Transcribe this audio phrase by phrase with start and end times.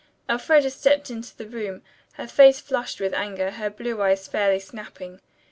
[0.27, 5.21] Elfreda stepped into the room, her face flushed with anger, her blue eyes fairly snapping.